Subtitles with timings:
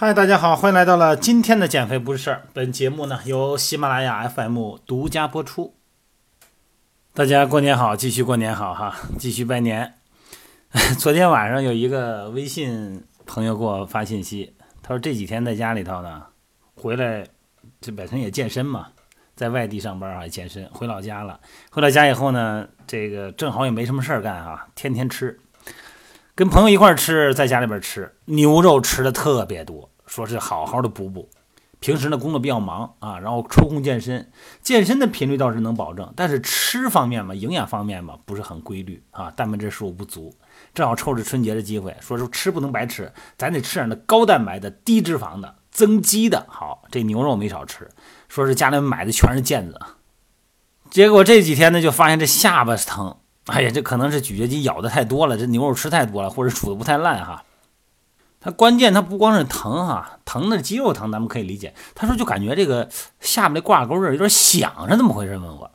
[0.00, 2.44] 嗨，大家好，欢迎来到了今天的减肥不是事儿。
[2.54, 5.74] 本节目呢由喜马拉雅 FM 独家播出。
[7.12, 9.92] 大家过年好，继续过年好哈，继续拜年。
[10.98, 16.22] 昨天晚上有一个微信朋友给我发信息，他说这几天在家里头呢，
[16.76, 17.22] 回来
[17.82, 18.86] 这本身也健身嘛，
[19.36, 21.38] 在外地上班啊健身，回老家了。
[21.70, 25.38] 回到家以后呢，这个正好也没什么事儿干啊，天天吃。
[26.34, 31.30] 跟朋友一块吃，在家里边吃牛肉吃的特别多，说是好好的补补。
[31.78, 40.34] 平时呢工作比较忙啊，然后抽空健身，健身的频率倒是能保证，但是吃方面嘛，营养方面嘛不是很规律啊，蛋白质摄入不足。
[40.74, 46.44] 正好抽着春节的机会，说是吃不能白吃，咱得吃点那高蛋白的、低脂肪的、增肌的。
[46.50, 47.88] 好，这牛肉没少吃，
[48.28, 49.80] 说是家里买的全是腱子。
[50.90, 53.16] 结果这几天呢，就发现这下巴疼。
[53.46, 57.42] 哎呀，这可能是咀嚼肌咬的太多了，这牛肉吃太多了，或者煮的不太烂哈。
[58.40, 61.74] 他关键他不光是疼哈，疼的肌肉疼咱们可以理解。
[61.94, 62.88] 他说就感觉这个
[63.20, 65.36] 下面这挂钩这儿有点响，是怎么回事？
[65.36, 65.70] 问我，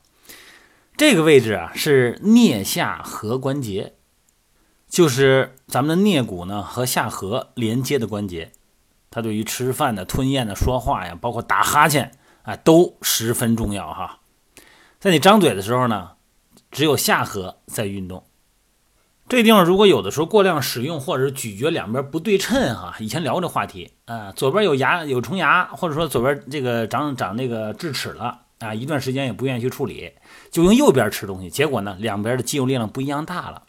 [0.97, 3.93] 这个位置啊是颞下颌关节，
[4.89, 8.51] 就是咱们的颞骨呢和下颌连接的关节，
[9.11, 12.11] 它对于吃饭的、吞咽的、说话呀，包括打哈欠
[12.43, 14.19] 啊，都十分重要哈。
[14.99, 16.11] 在你张嘴的时候呢。
[16.71, 18.25] 只有下颌在运动，
[19.27, 30.11] 这地方如果有的时候过量使用，或者是咀嚼两边不对称哈，以前聊过这话题啊，左边有牙有虫牙，或者说左边这个长长那个智齿了啊，一段时间也不愿意去处理，
[30.51, 33.63] 就用右边吃东西，结果呢两边的肌肉力量不一样大了，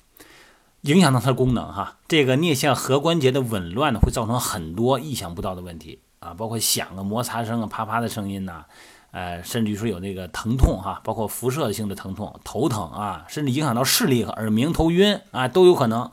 [0.83, 8.67] 影响到它的功能哈，这个颞下颌关节的紊乱呢，会造成很多意想不到的问题啊，包括响啊、摩擦声啊、啪啪的声音呐。
[9.13, 16.13] 呃，甚至于说有那个疼痛哈，包括辐射性的疼痛、头疼啊，甚至影响到视力和耳鸣、头晕啊，都有可能。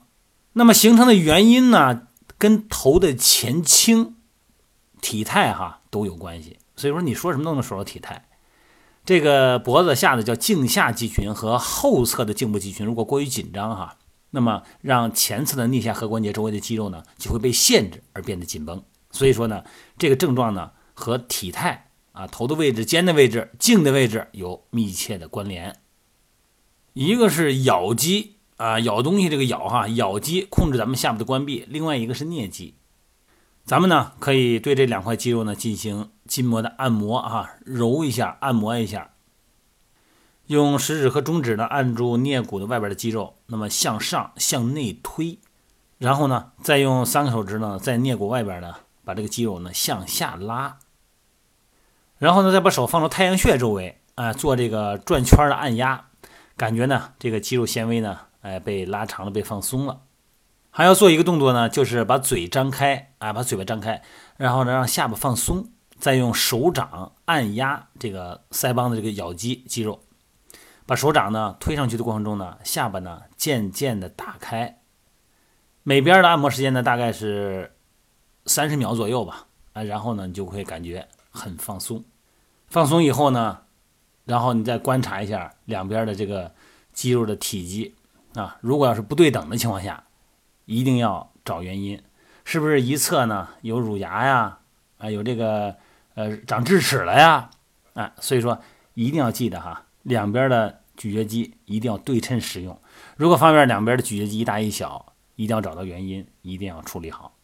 [0.54, 4.16] 那么形成的原因呢，跟头的前倾、
[5.02, 6.60] 体态哈都有关系。
[6.78, 8.30] 所以说你说什么都能说到体态。
[9.04, 13.98] 这个脖子下的叫颈下肌群和后侧的颈部肌群，如果过于紧张哈，
[14.30, 18.82] 那么让前侧的颞下颌关节周围的肌肉呢就会被限制而变得紧绷。
[19.12, 19.64] 所以说呢，
[19.98, 21.90] 这个症状呢和体态。
[22.14, 25.76] 啊，头的位置、肩的位置、颈的位置有密切的关联。
[26.94, 32.76] 一个是咬肌啊，咬东西这个咬哈，咬肌控制咱们下部的关闭；另外一个是颞肌。
[33.66, 39.10] 咱们呢可以对这两块肌肉呢进行筋膜的按摩啊，揉一下，按摩一下。
[40.48, 45.40] 用食指和中指呢按住颞骨的外边的肌肉，那么向上向内推，
[45.98, 50.78] 然后呢再用三个手指呢在颞骨外边呢把这个肌肉呢向下拉。
[52.18, 56.06] 然后呢，再把手放到太阳穴周围，啊，做这个转圈的按压，
[56.56, 60.02] 感觉呢，这个肌肉纤维呢，哎，被拉长了，被放松了。
[60.70, 64.02] 还要做一个动作呢，就是把嘴张开，啊，把嘴巴张开，
[64.38, 65.70] 然后呢，让下巴放松，
[66.00, 70.00] 再用手掌按压这个腮帮的这个咬肌肌肉，
[70.86, 74.80] 把手掌呢推上去的过程中呢，下巴呢渐渐的打开。
[75.84, 77.76] 每边的按摩时间呢，大概是
[78.46, 82.06] 三十秒左右吧，啊，然后呢，你就会感觉很放松。
[82.70, 83.64] 放松以后呢，
[84.24, 86.54] 然后你再观察一下两边的这个
[86.94, 87.94] 肌肉的体积
[88.36, 90.06] 啊，如果要是不对等的情况下，
[90.66, 92.02] 一定要找原因，
[92.46, 94.60] 是不是一侧呢有乳牙呀，
[94.98, 95.76] 啊有这个
[96.16, 97.50] 呃长智齿了呀，
[97.94, 98.60] 啊，所以说
[98.94, 102.80] 一定要记得哈，两边的咀嚼肌一定要对称使用。
[103.18, 107.36] 如果发现两边的咀嚼肌一大一小，一定要找到原因，一定要处理好。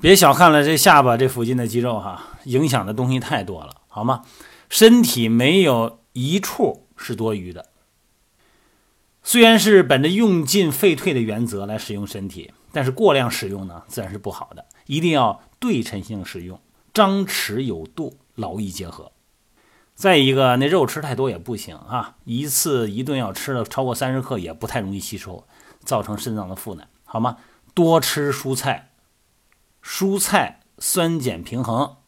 [0.00, 3.74] 别小看了这下巴这附近的肌肉哈，影响的东西太多了。
[3.88, 4.22] 好吗？
[4.68, 7.66] 身体没有一处是多余的。
[9.22, 14.66] 虽然是本着用进废退的原则来使用身体，但是过量使用呢，自然是不好的。
[14.86, 16.60] 一定要对称性使用，
[16.92, 19.12] 张弛有度，劳逸结合。
[19.94, 25.46] 再一个，那肉吃太多也不行啊，一次一顿要吃了超过三十克，也不太容易吸收，
[25.80, 27.38] 造成肾脏的负担，好吗？
[27.72, 28.90] 多吃蔬菜，
[29.88, 31.98] 蔬菜酸碱平衡。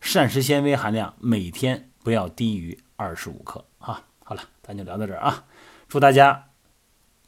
[0.00, 4.06] 膳食纤维含量每天不要低于二十五克啊！
[4.24, 5.44] 好了，咱就聊到这儿啊！
[5.86, 6.50] 祝大家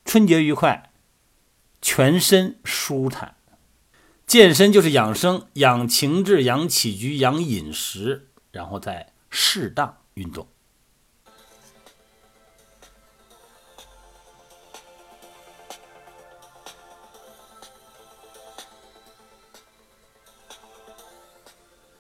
[0.05, 0.91] 春节愉快，
[1.81, 3.37] 全身舒坦。
[4.27, 10.49] 健身就是养生，养情志，养起居，养饮食，然后再适当运动。